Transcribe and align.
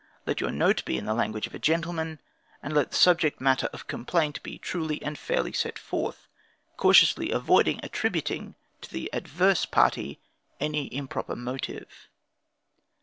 Let 0.25 0.41
your 0.41 0.49
note 0.49 0.83
be 0.83 0.97
in 0.97 1.05
the 1.05 1.13
language 1.13 1.45
of 1.45 1.53
a 1.53 1.59
gentleman, 1.59 2.19
and 2.63 2.73
let 2.73 2.89
the 2.89 2.97
subject 2.97 3.39
matter 3.39 3.67
of 3.71 3.85
complaint 3.85 4.41
be 4.41 4.57
truly 4.57 4.99
and 5.03 5.15
fairly 5.15 5.53
set 5.53 5.77
forth, 5.77 6.27
cautiously 6.75 7.29
avoiding 7.29 7.79
attributing 7.83 8.55
to 8.81 8.89
the 8.91 9.11
adverse 9.13 9.67
party 9.67 10.19
any 10.59 10.91
improper 10.91 11.35
motive. 11.35 12.07